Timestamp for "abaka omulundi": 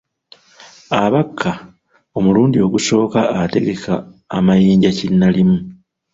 1.03-2.57